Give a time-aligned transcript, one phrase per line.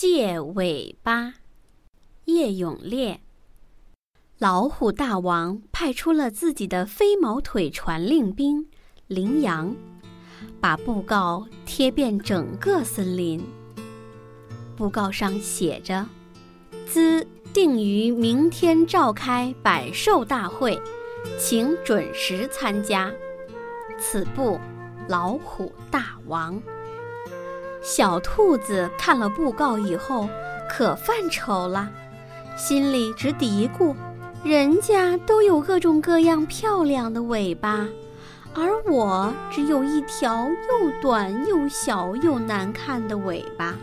[0.00, 1.34] 借尾巴，
[2.26, 3.20] 叶永烈。
[4.38, 8.68] 老虎大王派出了自己的飞毛腿传令兵
[9.08, 9.74] 羚羊，
[10.60, 13.44] 把布告贴遍整个森林。
[14.76, 16.06] 布告上写着
[16.86, 20.80] ：“兹定于明天召开百兽大会，
[21.40, 23.12] 请准时参加。
[23.98, 24.60] 此布，
[25.08, 26.62] 老虎大王。”
[27.90, 30.28] 小兔子看了布告以后，
[30.68, 31.88] 可犯愁了，
[32.54, 33.96] 心里直嘀咕：
[34.44, 37.88] 人家都有各种各样漂亮的尾巴，
[38.54, 43.74] 而我只有一条又短又小又难看的尾巴。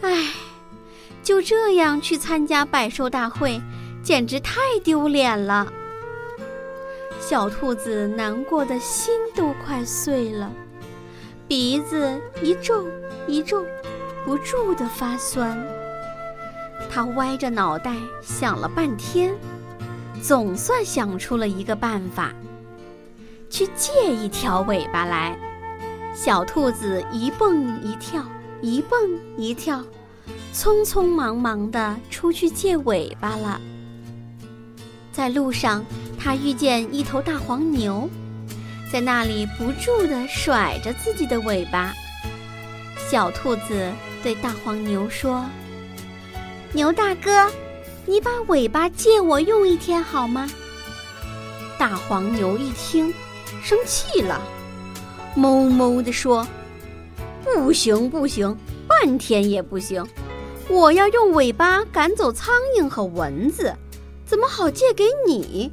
[0.00, 0.32] 唉，
[1.22, 3.62] 就这样去参加百兽大会，
[4.02, 5.72] 简直太丢脸了。
[7.20, 10.50] 小兔子难过的心都快碎了。
[11.48, 12.84] 鼻子一皱
[13.28, 13.64] 一皱，
[14.24, 15.56] 不住地发酸。
[16.90, 19.32] 他歪着脑袋想了半天，
[20.20, 22.32] 总算想出了一个办法：
[23.48, 25.38] 去借一条尾巴来。
[26.12, 28.24] 小兔子一蹦一跳，
[28.60, 28.98] 一蹦
[29.36, 29.84] 一跳，
[30.52, 33.60] 匆匆忙忙地出去借尾巴了。
[35.12, 35.84] 在路上，
[36.18, 38.10] 他遇见一头大黄牛。
[38.92, 41.92] 在那里不住地甩着自己的尾巴，
[43.10, 43.92] 小兔子
[44.22, 45.44] 对大黄牛说
[46.72, 47.50] ：“牛大哥，
[48.06, 50.48] 你把尾巴借我用一天好吗？”
[51.76, 53.12] 大黄牛一听，
[53.62, 54.40] 生气了，
[55.36, 56.46] 哞哞地说
[57.44, 58.56] ：“不行不行，
[58.88, 60.06] 半天也不行！
[60.68, 63.74] 我要用尾巴赶走苍蝇和蚊子，
[64.24, 65.70] 怎么好借给你？”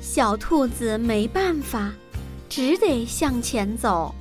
[0.00, 1.92] 小兔子没办法。
[2.56, 4.14] 只得向前走，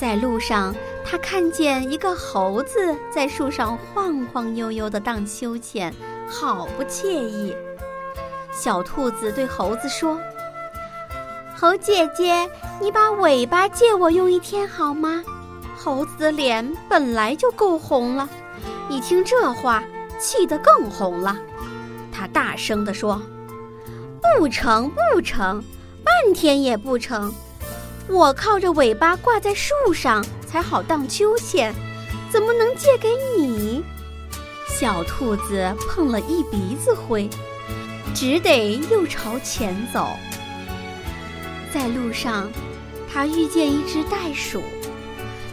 [0.00, 0.74] 在路上，
[1.04, 5.92] 他看见一个猴子在树上晃晃悠悠地荡秋千，
[6.26, 7.54] 好不惬意。
[8.50, 10.18] 小兔子对猴子说
[11.54, 12.48] ：“猴姐姐，
[12.80, 15.22] 你把尾巴借我用一天好吗？”
[15.76, 18.26] 猴子的脸本来就够红了，
[18.88, 19.84] 一听这话，
[20.18, 21.36] 气得更红了。
[22.10, 23.20] 他大声地说
[24.38, 25.62] ：“不成，不成，
[26.02, 27.30] 半天也不成。”
[28.08, 31.74] 我靠着尾巴挂在树上才好荡秋千，
[32.30, 33.82] 怎么能借给你？
[34.66, 37.28] 小兔子碰了一鼻子灰，
[38.14, 40.08] 只得又朝前走。
[41.70, 42.50] 在路上，
[43.12, 44.62] 他遇见一只袋鼠，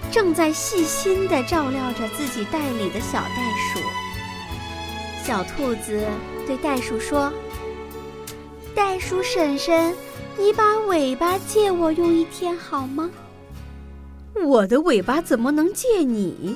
[0.09, 3.43] 正在细心地照料着自己袋里的小袋
[3.73, 3.79] 鼠。
[5.25, 6.07] 小兔子
[6.47, 7.33] 对袋鼠说
[8.73, 9.93] ：“袋鼠婶婶。”
[10.37, 13.09] 你把尾巴借我用一天好吗？
[14.43, 16.55] 我的尾巴怎么能借你？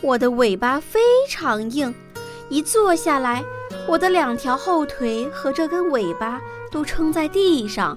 [0.00, 1.94] 我的尾巴非常硬，
[2.48, 3.44] 一坐下来，
[3.86, 6.40] 我的两条后腿和这根尾巴
[6.70, 7.96] 都撑在地上，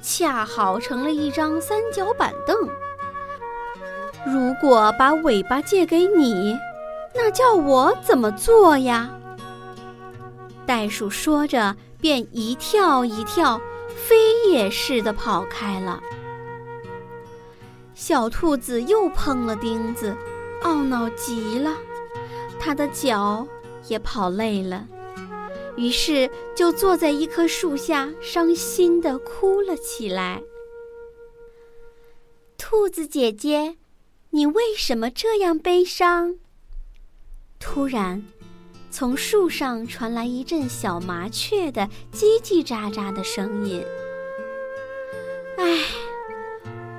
[0.00, 2.56] 恰好成了一张三角板凳。
[4.26, 6.58] 如果把尾巴借给你，
[7.14, 9.10] 那叫我怎么做呀？
[10.64, 13.60] 袋鼠说着，便一跳一跳。
[13.96, 16.00] 飞也似的跑开了。
[17.94, 20.14] 小兔子又碰了钉子，
[20.62, 21.74] 懊恼极了，
[22.60, 23.48] 它的脚
[23.88, 24.86] 也跑累了，
[25.76, 30.42] 于是就坐在一棵树下，伤心的哭了起来。
[32.58, 33.76] 兔子姐姐，
[34.30, 36.36] 你为什么这样悲伤？
[37.58, 38.22] 突然。
[38.90, 43.84] 从树上传来一阵小麻雀的叽叽喳喳的声音。
[45.58, 45.64] 唉，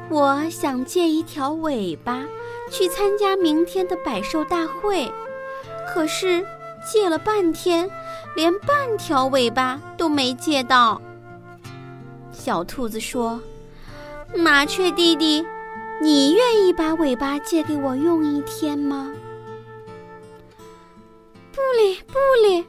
[0.09, 2.24] 我想借一条尾巴
[2.72, 5.12] 去参加明天的百兽大会，
[5.88, 6.46] 可是
[6.92, 7.90] 借了半天，
[8.36, 11.02] 连半条尾巴都没借到。
[12.31, 13.42] 小兔子说
[14.38, 15.44] ：“麻雀弟弟，
[16.02, 19.11] 你愿意把尾巴借给我用一天吗？”
[21.78, 22.66] 不理不理，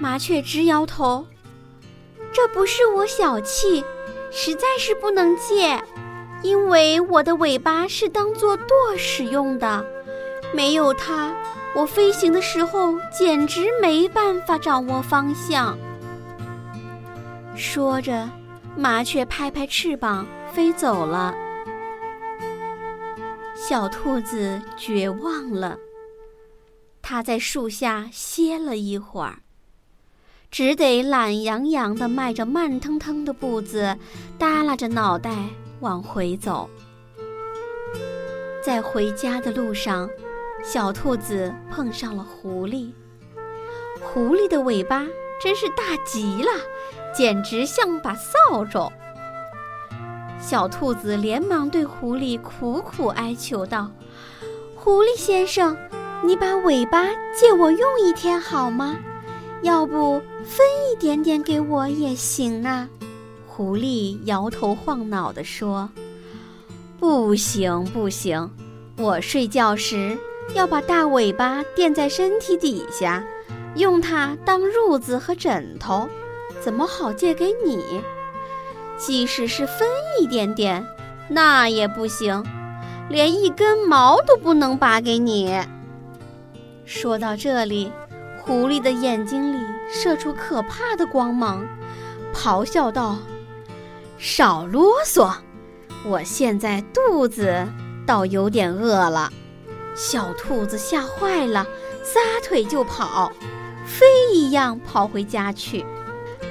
[0.00, 1.24] 麻雀直摇头。
[2.32, 3.84] 这不是我小气，
[4.32, 5.80] 实在是不能借，
[6.42, 8.66] 因为我的尾巴是当做舵
[8.98, 9.86] 使用的，
[10.52, 11.32] 没有它，
[11.72, 15.78] 我飞行的时候简直没办法掌握方向。
[17.54, 18.28] 说着，
[18.76, 21.32] 麻雀拍拍翅膀飞走了。
[23.54, 25.78] 小兔子绝望了。
[27.10, 29.40] 他在树下歇了一会儿，
[30.48, 33.98] 只得懒洋洋地迈着慢腾腾的步子，
[34.38, 35.34] 耷拉着脑袋
[35.80, 36.70] 往回走。
[38.64, 40.08] 在回家的路上，
[40.62, 42.92] 小兔子碰上了狐狸。
[44.00, 45.04] 狐狸的尾巴
[45.42, 46.52] 真是大极了，
[47.12, 48.88] 简直像把扫帚。
[50.40, 53.90] 小兔子连忙对狐狸苦苦哀求道
[54.78, 55.76] ：“狐狸先生，
[56.22, 58.96] 你把尾巴借我用一天好吗？
[59.62, 62.88] 要不分一点点给我也行啊。”
[63.46, 65.88] 狐狸摇头晃脑地说
[67.00, 68.50] ：“不行，不行，
[68.96, 70.16] 我睡觉时
[70.54, 73.24] 要把大尾巴垫在身体底下，
[73.74, 76.08] 用它当褥子和枕头，
[76.60, 77.82] 怎么好借给你？
[78.96, 79.88] 即使是分
[80.20, 80.86] 一点点，
[81.28, 82.44] 那也不行，
[83.08, 85.58] 连一根毛都不能拔给你。”
[86.92, 87.92] 说到这里，
[88.42, 91.64] 狐狸的眼睛里射出可怕的光芒，
[92.34, 93.16] 咆哮道。
[94.18, 95.32] 少啰嗦！
[96.04, 97.64] 我现在肚子
[98.04, 99.30] 倒有点饿了。
[99.94, 101.64] 小兔子吓坏了，
[102.02, 103.30] 撒腿就跑，
[103.86, 104.04] 飞
[104.34, 105.86] 一样跑回家去。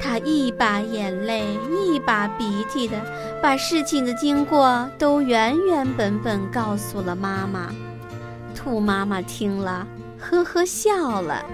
[0.01, 2.95] 它一把眼泪一把鼻涕的，
[3.43, 7.73] 把事情的经过都原原本本告诉了妈妈。
[8.55, 9.85] 兔妈妈听了，
[10.19, 11.45] 呵呵笑了。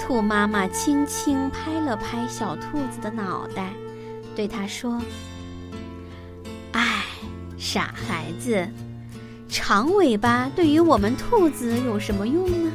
[0.00, 3.72] 兔妈妈轻轻拍了拍小兔子的脑袋。
[4.34, 5.00] 对他说
[6.72, 7.04] ：“哎，
[7.56, 8.68] 傻孩子，
[9.48, 12.70] 长尾巴对于我们兔子有什么用呢？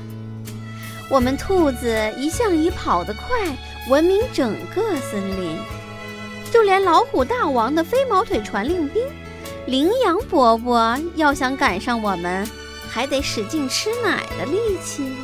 [1.09, 3.55] 我们兔子一向以跑得快
[3.89, 5.57] 闻名整个森林，
[6.51, 9.03] 就连老虎大王的飞毛腿传令兵
[9.67, 12.47] 羚羊伯伯要想赶上我们，
[12.91, 15.15] 还得使劲吃奶的力气。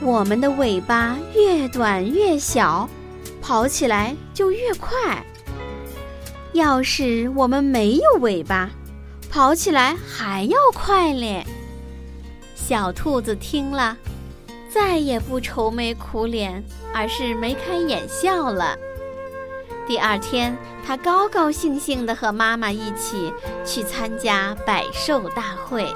[0.00, 2.88] 我们的尾巴越短越小。”
[3.46, 5.22] 跑起来就越快。
[6.54, 8.70] 要是我们没有尾巴，
[9.30, 11.44] 跑起来还要快嘞。
[12.54, 13.98] 小兔子听了，
[14.70, 18.74] 再也不愁眉苦脸，而是眉开眼笑了。
[19.86, 20.56] 第二天，
[20.86, 23.30] 它高高兴兴地和妈妈一起
[23.62, 25.94] 去参加百兽大会。